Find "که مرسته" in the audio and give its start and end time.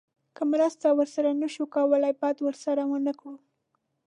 0.35-0.87